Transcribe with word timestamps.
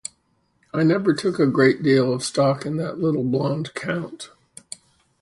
I 0.73 0.81
never 0.81 1.13
took 1.13 1.37
a 1.37 1.45
great 1.45 1.83
deal 1.83 2.11
of 2.11 2.23
stock 2.23 2.65
in 2.65 2.77
that 2.77 2.97
little 2.97 3.23
blond 3.23 3.75
Count. 3.75 4.31